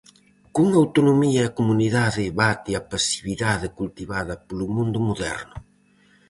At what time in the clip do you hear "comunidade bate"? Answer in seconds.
1.59-2.71